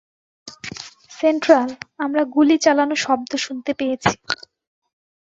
Central, 1.11 1.69
আমরা 1.99 2.21
গুলি 2.35 2.55
চালানো 2.57 2.95
শব্দ 2.95 3.31
শুনতে 3.37 3.71
পেয়েছি। 3.73 4.13